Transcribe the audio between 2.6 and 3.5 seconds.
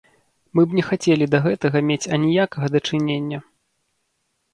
дачынення.